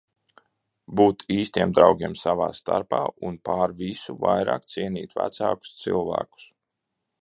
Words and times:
Būt 1.01 1.21
īstiem 1.35 1.75
draugiem 1.81 2.17
savā 2.23 2.49
starpā, 2.61 3.03
un 3.29 3.39
pār 3.51 3.77
visu 3.85 4.19
vairāk, 4.27 4.69
cienīt 4.77 5.19
vecākus 5.23 5.79
cilvēkus. 5.85 6.53